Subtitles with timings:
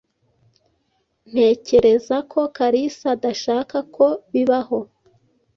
[1.31, 4.79] Ntekereza ko Kalisa adashaka ko bibaho.